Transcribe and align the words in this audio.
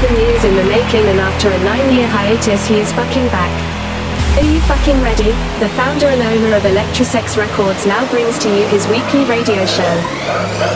seven 0.00 0.16
years 0.20 0.44
in 0.44 0.54
the 0.54 0.62
making 0.64 1.08
and 1.08 1.18
after 1.20 1.50
a 1.50 1.58
nine-year 1.58 2.06
hiatus 2.06 2.64
he 2.64 2.78
is 2.78 2.92
fucking 2.92 3.28
back. 3.30 3.67
Are 4.38 4.44
you 4.44 4.60
fucking 4.60 5.02
ready? 5.02 5.34
The 5.58 5.68
founder 5.70 6.06
and 6.06 6.22
owner 6.22 6.54
of 6.54 6.62
Electrosex 6.62 7.36
Records 7.36 7.84
now 7.86 8.08
brings 8.08 8.38
to 8.38 8.48
you 8.48 8.68
his 8.68 8.86
weekly 8.86 9.24
radio 9.24 9.66
show. 9.66 9.92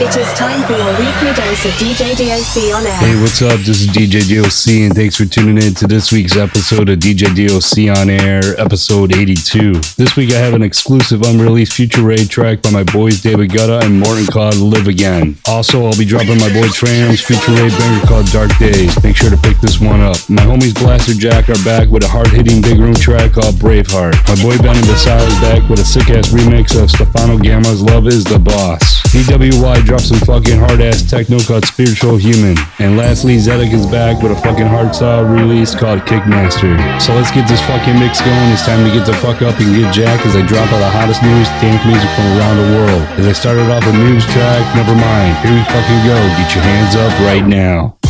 It 0.02 0.16
is 0.16 0.26
time 0.34 0.66
for 0.66 0.72
your 0.72 0.90
weekly 0.98 1.30
dose 1.30 1.64
of 1.64 1.70
DJ 1.78 2.10
DOC 2.18 2.74
on 2.74 2.84
air. 2.84 2.98
Hey, 2.98 3.20
what's 3.22 3.40
up? 3.40 3.60
This 3.60 3.82
is 3.82 3.86
DJ 3.86 4.26
DOC, 4.26 4.82
and 4.82 4.94
thanks 4.96 5.14
for 5.14 5.26
tuning 5.26 5.62
in 5.62 5.74
to 5.74 5.86
this 5.86 6.10
week's 6.10 6.36
episode 6.36 6.88
of 6.88 6.98
DJ 6.98 7.30
DOC 7.30 7.96
on 7.96 8.10
air, 8.10 8.42
episode 8.58 9.14
82. 9.14 9.74
This 9.96 10.16
week 10.16 10.32
I 10.32 10.38
have 10.38 10.54
an 10.54 10.62
exclusive 10.62 11.22
unreleased 11.22 11.74
Future 11.74 12.02
Rave 12.02 12.28
track 12.28 12.62
by 12.62 12.70
my 12.70 12.82
boys 12.82 13.22
David 13.22 13.50
Guetta 13.50 13.84
and 13.84 14.00
Morten 14.00 14.26
called 14.26 14.56
Live 14.56 14.88
Again. 14.88 15.36
Also, 15.46 15.86
I'll 15.86 15.96
be 15.96 16.04
dropping 16.04 16.38
my 16.38 16.52
boy 16.52 16.66
Tram's 16.70 17.20
Future 17.20 17.52
Rave 17.52 17.78
banger 17.78 18.06
called 18.06 18.26
Dark 18.32 18.50
Days. 18.58 19.00
Make 19.04 19.14
sure 19.14 19.30
to 19.30 19.36
pick 19.36 19.60
this 19.60 19.78
one 19.80 20.00
up. 20.00 20.18
My 20.28 20.42
homies 20.42 20.74
Blasterjaxx 20.74 21.48
are 21.48 21.64
back 21.64 21.88
with 21.88 22.02
a 22.02 22.08
hard-hitting 22.08 22.60
big 22.60 22.80
room 22.80 22.94
track 22.94 23.34
called 23.34 23.51
Braveheart. 23.52 24.16
My 24.28 24.36
boy 24.40 24.56
Benny 24.58 24.80
Basile 24.86 25.22
is 25.22 25.38
back 25.40 25.68
with 25.68 25.80
a 25.80 25.84
sick-ass 25.84 26.28
remix 26.30 26.76
of 26.80 26.90
Stefano 26.90 27.38
Gamma's 27.38 27.82
Love 27.82 28.06
is 28.06 28.24
the 28.24 28.38
Boss. 28.38 29.02
DWY 29.12 29.84
dropped 29.84 30.08
some 30.08 30.20
fucking 30.20 30.58
hard-ass 30.58 31.08
techno 31.08 31.38
called 31.40 31.64
Spiritual 31.64 32.16
Human. 32.16 32.56
And 32.78 32.96
lastly, 32.96 33.36
Zedek 33.36 33.72
is 33.72 33.86
back 33.86 34.22
with 34.22 34.32
a 34.32 34.40
fucking 34.40 34.66
hardstyle 34.66 35.28
release 35.28 35.74
called 35.74 36.00
Kickmaster. 36.08 36.74
So 37.00 37.14
let's 37.14 37.30
get 37.30 37.48
this 37.48 37.60
fucking 37.68 37.98
mix 37.98 38.20
going. 38.20 38.48
It's 38.52 38.64
time 38.64 38.84
to 38.84 38.92
get 38.92 39.06
the 39.06 39.14
fuck 39.20 39.42
up 39.42 39.58
and 39.60 39.70
get 39.76 39.92
jacked 39.92 40.26
as 40.26 40.36
I 40.36 40.42
drop 40.46 40.66
all 40.72 40.80
the 40.80 40.90
hottest 40.90 41.22
news, 41.22 41.48
dance 41.60 41.84
music 41.86 42.10
from 42.16 42.26
around 42.36 42.56
the 42.58 42.68
world. 42.76 43.02
As 43.20 43.26
I 43.26 43.32
started 43.32 43.70
off 43.70 43.86
a 43.86 43.92
news 43.92 44.24
track, 44.32 44.62
never 44.74 44.94
mind. 44.94 45.36
Here 45.44 45.54
we 45.54 45.62
fucking 45.70 46.02
go. 46.04 46.16
Get 46.40 46.54
your 46.54 46.64
hands 46.64 46.96
up 46.96 47.12
right 47.24 47.46
now. 47.46 48.01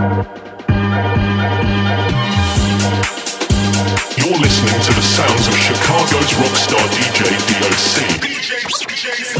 You're 0.00 0.08
listening 4.38 4.80
to 4.80 4.92
the 4.94 5.02
sounds 5.02 5.46
of 5.46 5.54
Chicago's 5.58 6.32
rockstar 6.40 6.88
DJ 6.88 7.36
DOC. 7.60 9.39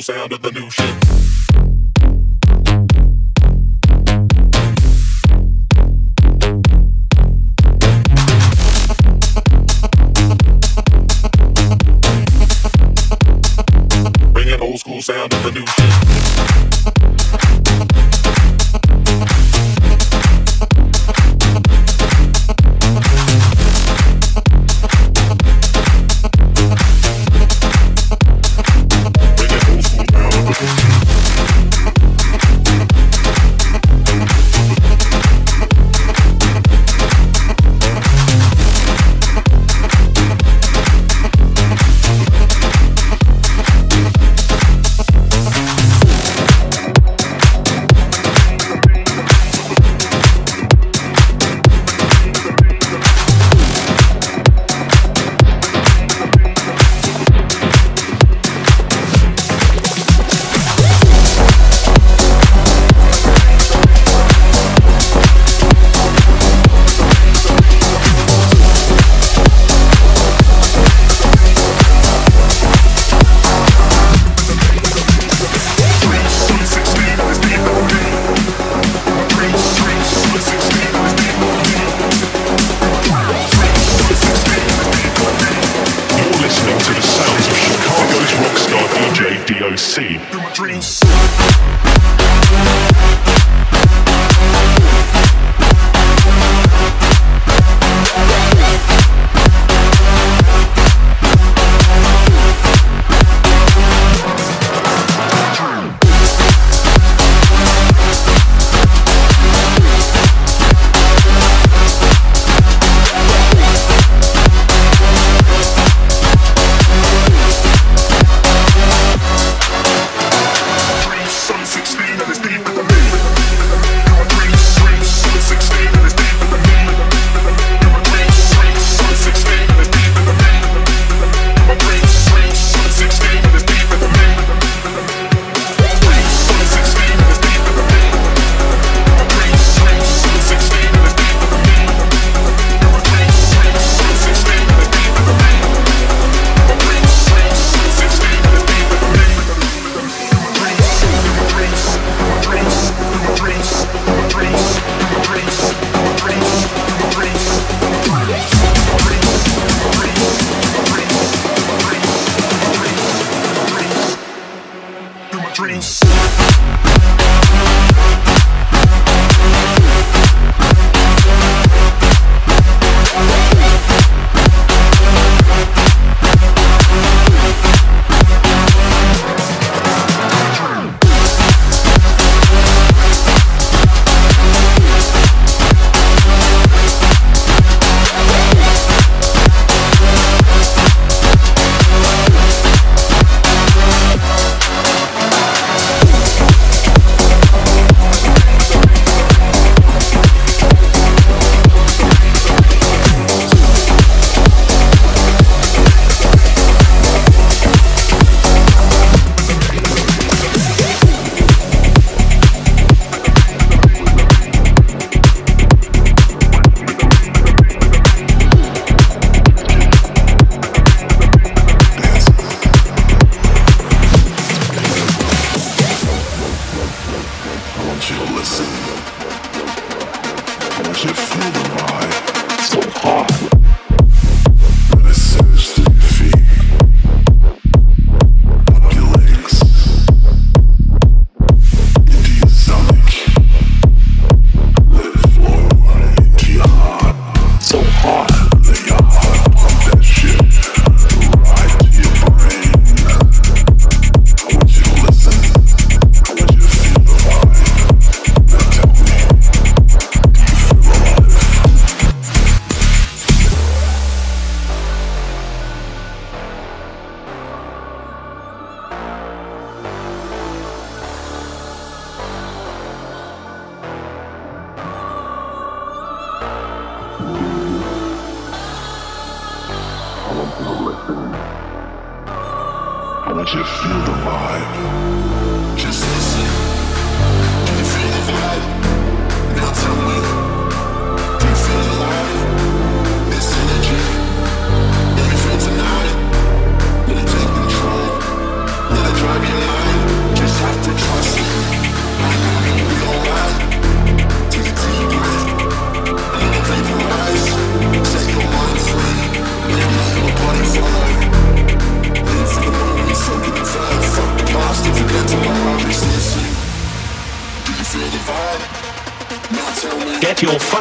sound 0.00 0.32
of 0.32 0.40
the 0.40 0.50
new 0.52 0.70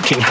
taking 0.09 0.23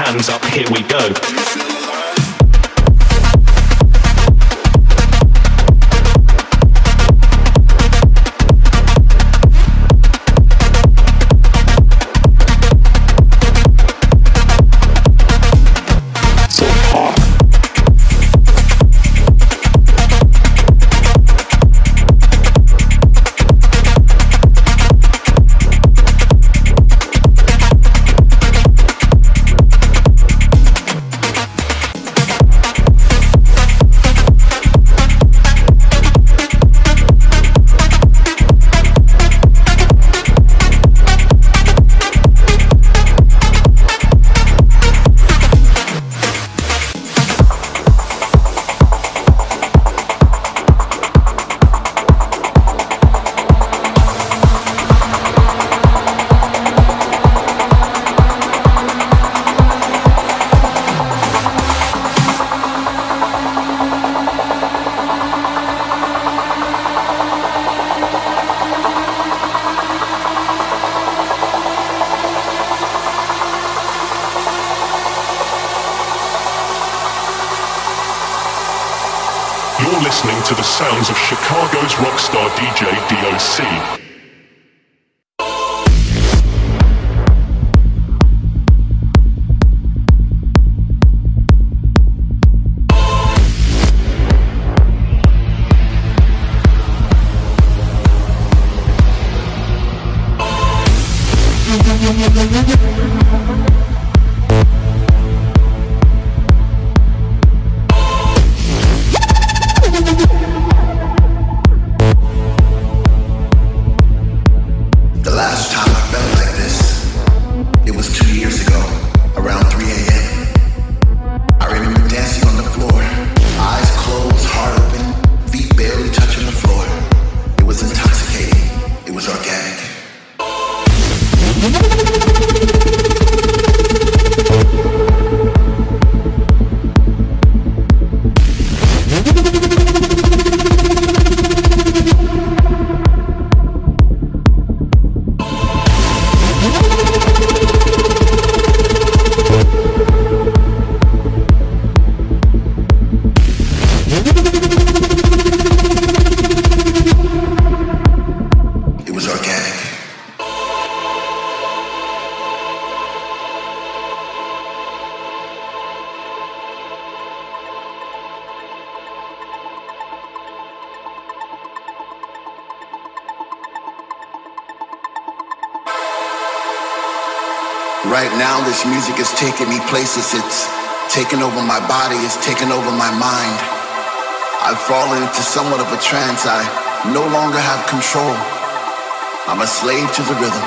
slave 189.88 190.12
to 190.12 190.20
the 190.28 190.36
rhythm. 190.36 190.66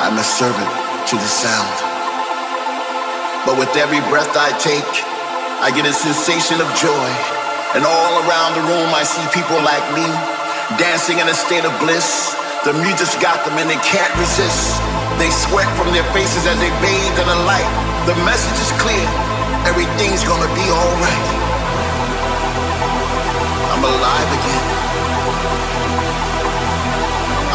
I'm 0.00 0.16
a 0.16 0.24
servant 0.24 0.72
to 1.12 1.20
the 1.20 1.28
sound. 1.28 1.76
But 3.44 3.60
with 3.60 3.68
every 3.76 4.00
breath 4.08 4.32
I 4.32 4.56
take, 4.56 4.88
I 5.60 5.68
get 5.68 5.84
a 5.84 5.92
sensation 5.92 6.64
of 6.64 6.68
joy. 6.80 7.08
And 7.76 7.84
all 7.84 8.14
around 8.24 8.56
the 8.56 8.64
room, 8.72 8.88
I 8.96 9.04
see 9.04 9.20
people 9.36 9.60
like 9.60 9.84
me 9.92 10.08
dancing 10.80 11.20
in 11.20 11.28
a 11.28 11.36
state 11.36 11.68
of 11.68 11.76
bliss. 11.76 12.32
The 12.64 12.72
music's 12.80 13.20
got 13.20 13.44
them 13.44 13.60
and 13.60 13.68
they 13.68 13.80
can't 13.84 14.14
resist. 14.16 14.80
They 15.20 15.28
sweat 15.28 15.68
from 15.76 15.92
their 15.92 16.08
faces 16.16 16.48
as 16.48 16.56
they 16.56 16.72
bathe 16.80 17.20
in 17.20 17.28
the 17.28 17.40
light. 17.44 17.68
The 18.08 18.16
message 18.24 18.56
is 18.64 18.72
clear. 18.80 19.08
Everything's 19.68 20.24
gonna 20.24 20.48
be 20.56 20.64
alright. 20.72 21.28
I'm 23.76 23.84
alive 23.84 24.30
again. 24.40 24.76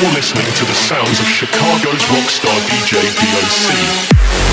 You're 0.00 0.12
listening 0.12 0.46
to 0.46 0.64
the 0.64 0.74
sounds 0.74 1.18
of 1.18 1.26
Chicago's 1.26 2.04
rockstar 2.04 2.54
DJ 2.68 3.02
DOC. 3.18 4.48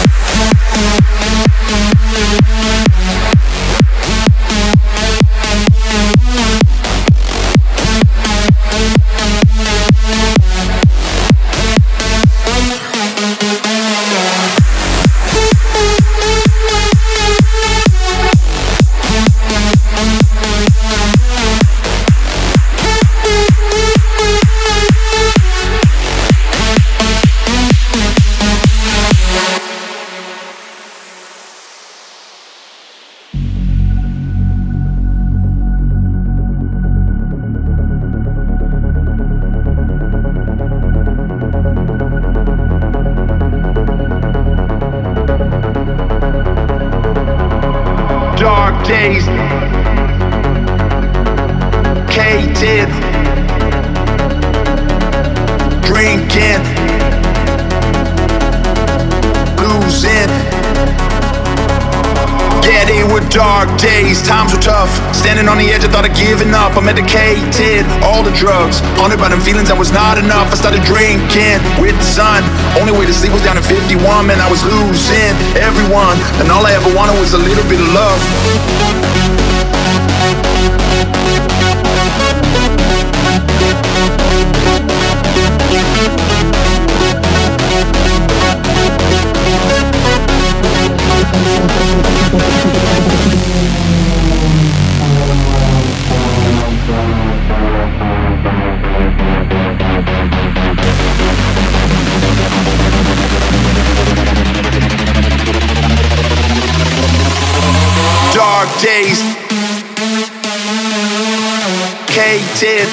Cated. 112.36 112.90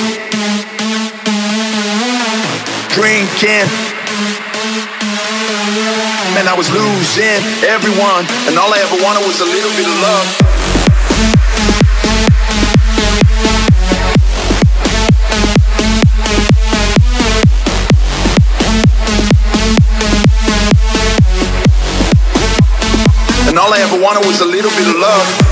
Drinking. 2.94 3.66
Man, 6.34 6.46
I 6.46 6.54
was 6.56 6.70
losing 6.70 7.42
everyone, 7.66 8.24
and 8.46 8.56
all 8.56 8.72
I 8.72 8.78
ever 8.78 9.02
wanted 9.02 9.26
was 9.26 9.40
a 9.40 9.44
little 9.44 9.70
bit 9.74 9.88
of 9.90 9.98
love. 9.98 10.26
And 23.48 23.58
all 23.58 23.74
I 23.74 23.80
ever 23.80 24.00
wanted 24.00 24.24
was 24.24 24.40
a 24.40 24.46
little 24.46 24.70
bit 24.70 24.86
of 24.86 25.00
love. 25.00 25.51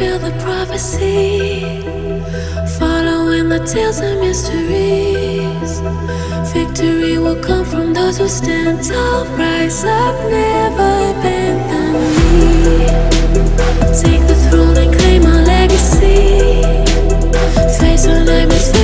Fill 0.00 0.18
the 0.18 0.32
prophecy, 0.40 1.60
following 2.78 3.50
the 3.50 3.60
tales 3.72 4.00
and 4.00 4.18
mysteries. 4.18 5.72
Victory 6.54 7.18
will 7.18 7.40
come 7.48 7.66
from 7.66 7.92
those 7.92 8.16
who 8.16 8.26
stand 8.26 8.82
tall, 8.82 9.26
rise 9.36 9.84
up, 9.84 10.14
never 10.30 10.94
bend 11.22 11.60
the 11.72 11.82
knee. 12.00 12.86
Take 14.02 14.24
the 14.26 14.38
throne 14.48 14.76
and 14.82 14.90
claim 14.98 15.22
our 15.32 15.42
legacy. 15.54 16.62
Face 17.78 18.06
our 18.06 18.24
nightmares, 18.24 18.79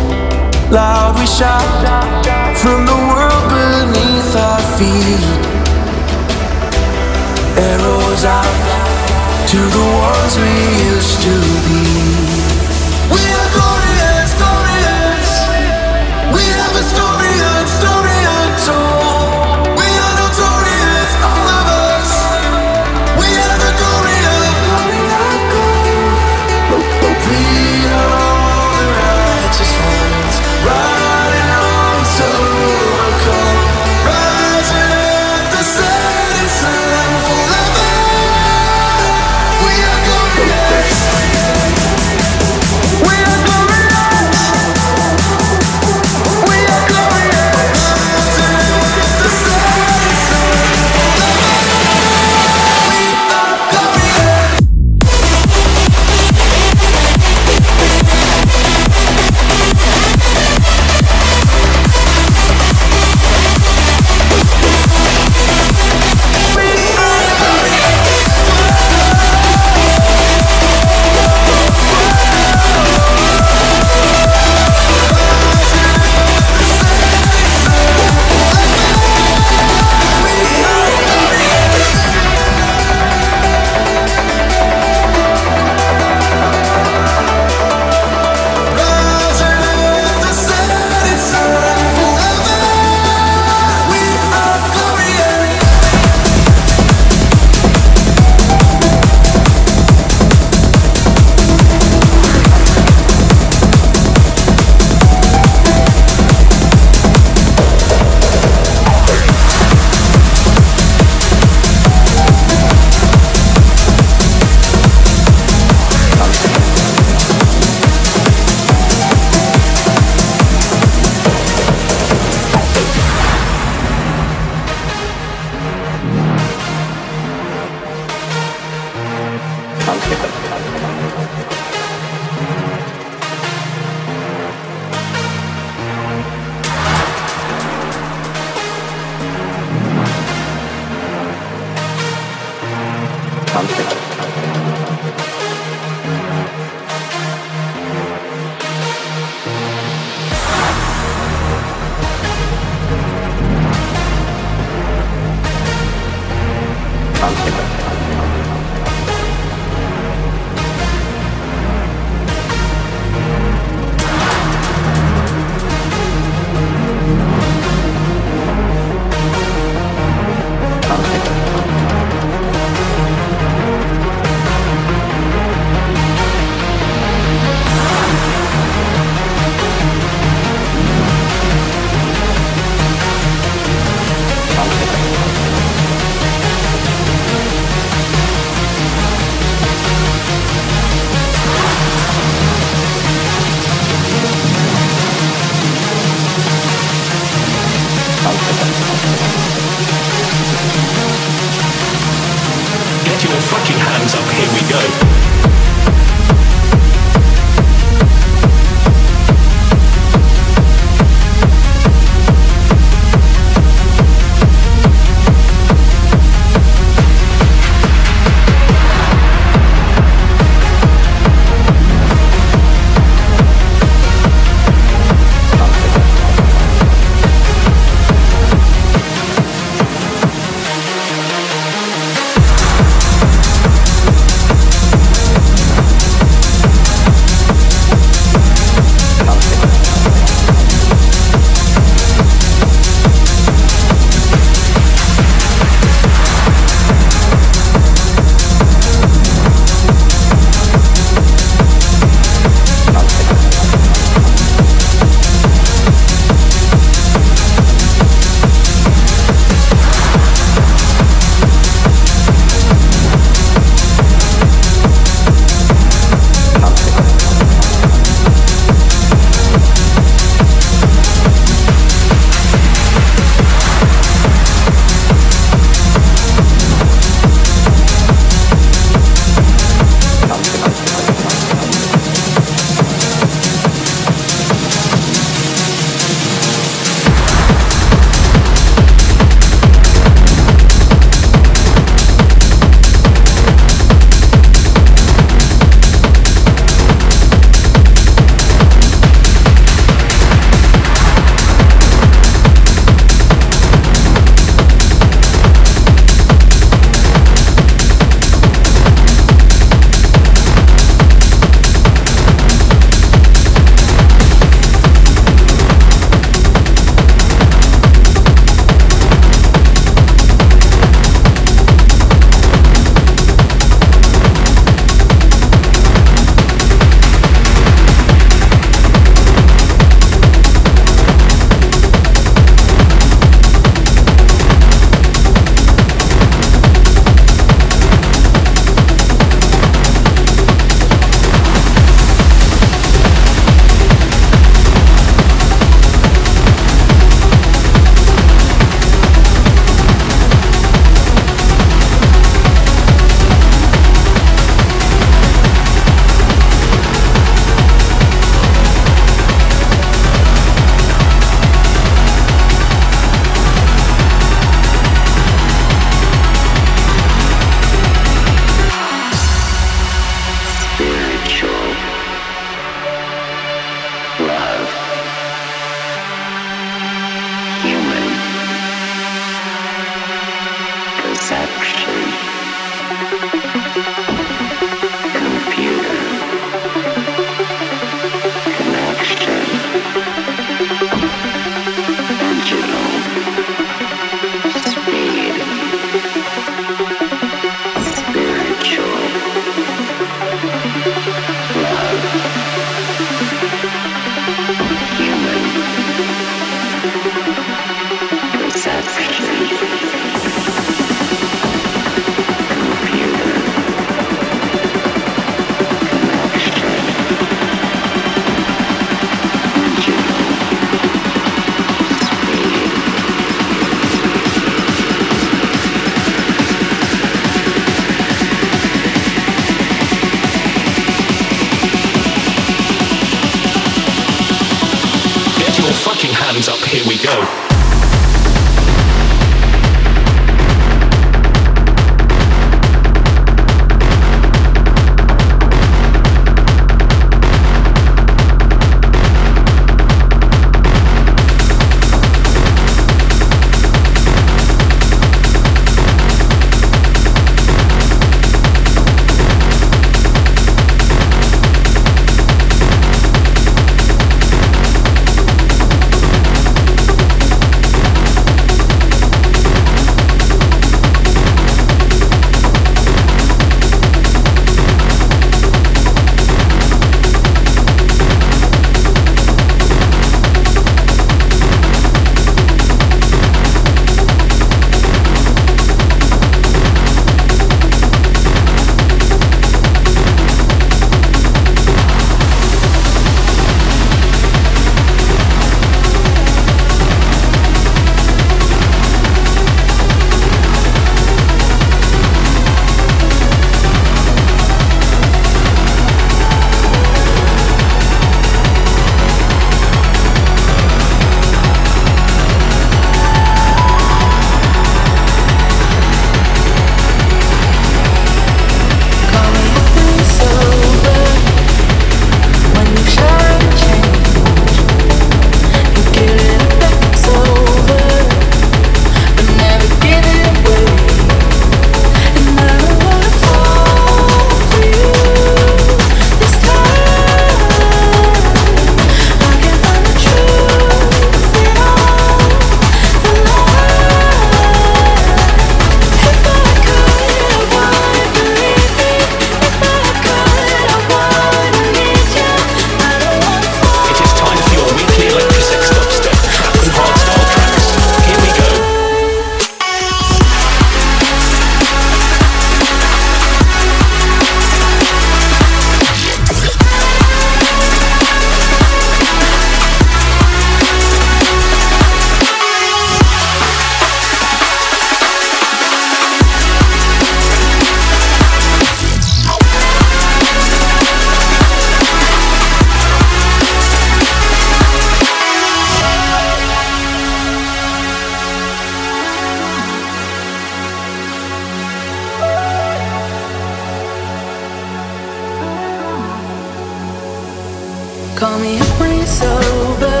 Call 598.22 598.38
me 598.38 598.56
a 598.56 598.64
brain 598.78 599.04
sober 599.04 600.00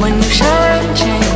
when 0.00 0.16
you 0.16 0.22
shower 0.22 0.66
and 0.66 0.96
change. 0.96 1.31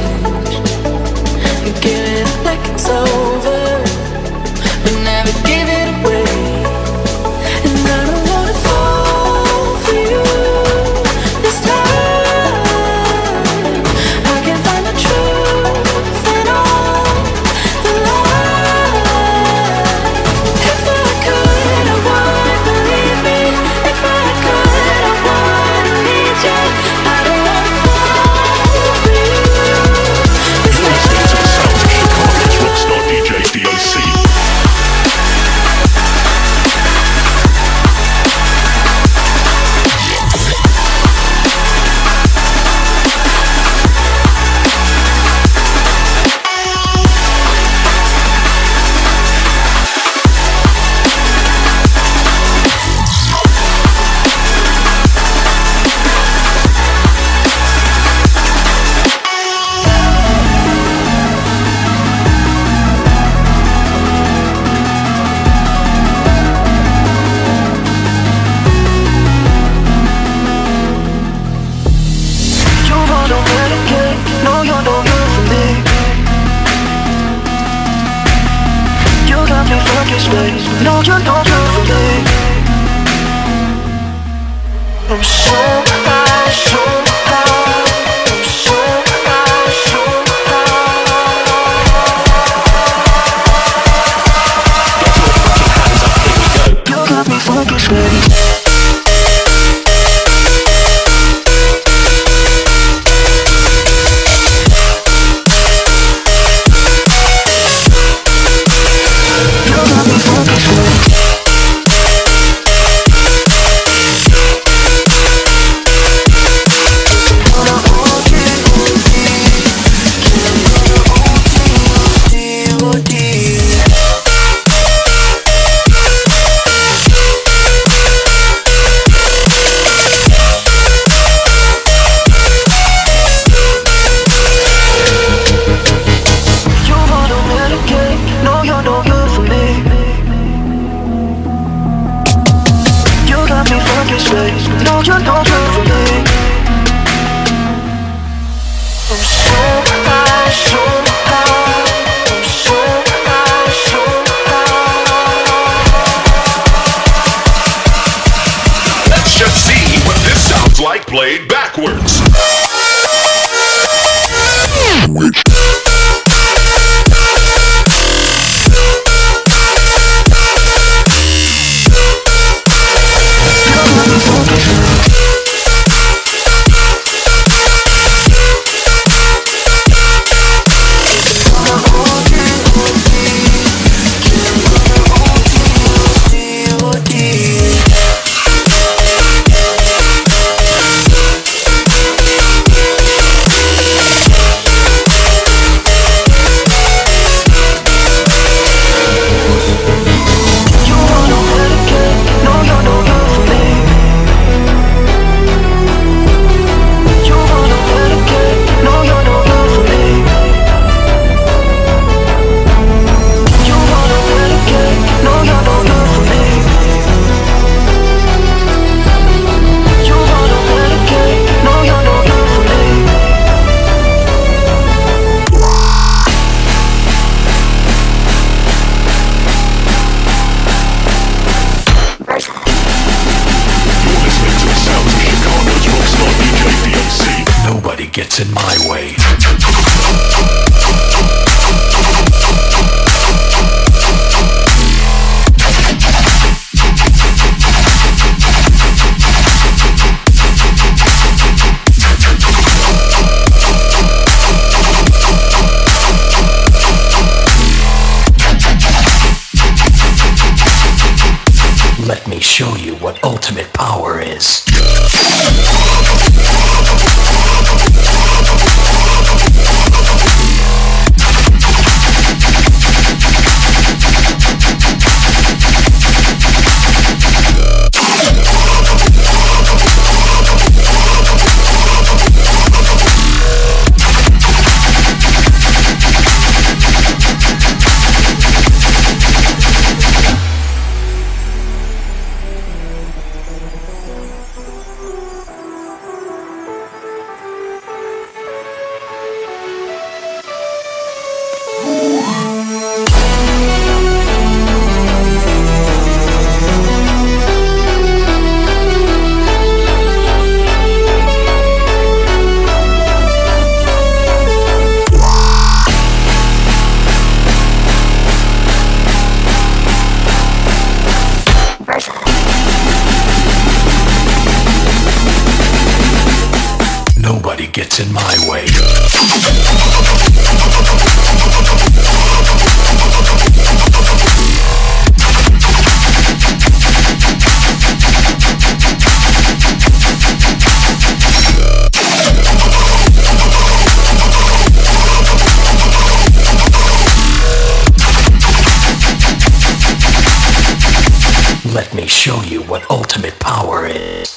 Show 352.27 352.43
you 352.43 352.61
what 352.63 352.83
ultimate 352.91 353.39
power 353.39 353.87
is. 353.87 354.35